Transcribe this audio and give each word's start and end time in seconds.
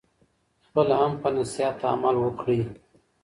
خپله 0.65 0.93
هم 1.01 1.11
په 1.21 1.27
نصیحت 1.37 1.77
عمل 1.91 2.15
وکړئ. 2.19 2.61